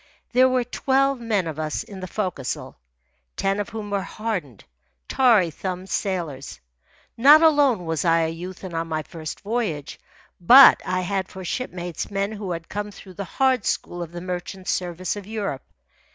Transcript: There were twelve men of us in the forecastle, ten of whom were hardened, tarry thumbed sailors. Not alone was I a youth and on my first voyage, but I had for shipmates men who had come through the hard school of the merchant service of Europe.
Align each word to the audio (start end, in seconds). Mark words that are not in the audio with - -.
There 0.31 0.49
were 0.49 0.63
twelve 0.63 1.19
men 1.19 1.45
of 1.45 1.59
us 1.59 1.83
in 1.83 1.99
the 1.99 2.07
forecastle, 2.07 2.79
ten 3.35 3.59
of 3.59 3.69
whom 3.69 3.91
were 3.91 4.01
hardened, 4.01 4.63
tarry 5.07 5.51
thumbed 5.51 5.91
sailors. 5.91 6.59
Not 7.15 7.43
alone 7.43 7.85
was 7.85 8.03
I 8.03 8.21
a 8.21 8.29
youth 8.29 8.63
and 8.63 8.73
on 8.73 8.87
my 8.87 9.03
first 9.03 9.41
voyage, 9.41 9.99
but 10.39 10.81
I 10.83 11.01
had 11.01 11.27
for 11.27 11.45
shipmates 11.45 12.09
men 12.09 12.31
who 12.31 12.49
had 12.51 12.67
come 12.67 12.89
through 12.89 13.13
the 13.13 13.25
hard 13.25 13.63
school 13.63 14.01
of 14.01 14.11
the 14.11 14.21
merchant 14.21 14.67
service 14.67 15.15
of 15.15 15.27
Europe. 15.27 15.61